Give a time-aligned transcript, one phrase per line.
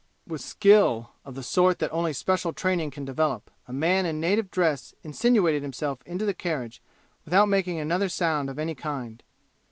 [0.25, 4.49] With skill, of the sort that only special training can develop, a man in native
[4.49, 6.81] dress insinuated himself into the carriage
[7.23, 9.21] without making another sound of any kind.